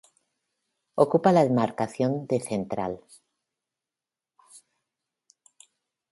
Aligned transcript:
Ocupa 0.95 1.31
la 1.31 1.43
demarcación 1.43 2.25
de 2.25 2.39
central. 2.39 3.01